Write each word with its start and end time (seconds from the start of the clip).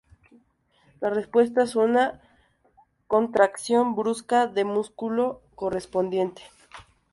La 0.99 1.11
respuesta 1.11 1.61
es 1.61 1.75
una 1.75 2.19
contracción 3.05 3.93
brusca 3.95 4.47
del 4.47 4.65
músculo 4.65 5.43
correspondiente. 5.53 6.41